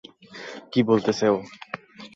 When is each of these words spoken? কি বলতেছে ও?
কি 0.71 0.79
বলতেছে 0.83 1.25
ও? 1.29 1.37